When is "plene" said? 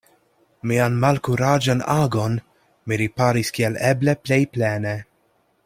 4.57-4.97